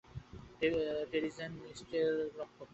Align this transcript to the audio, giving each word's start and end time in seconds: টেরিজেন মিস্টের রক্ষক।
টেরিজেন 1.11 1.51
মিস্টের 1.63 2.09
রক্ষক। 2.39 2.69